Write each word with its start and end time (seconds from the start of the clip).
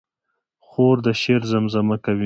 خور 0.67 0.97
د 1.05 1.07
شعر 1.21 1.41
زمزمه 1.51 1.97
کوي. 2.05 2.19